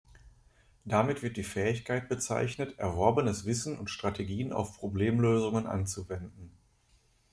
[0.83, 6.57] Damit wird die Fähigkeit bezeichnet, erworbenes Wissen und Strategien auf Problemlösungen anzuwenden.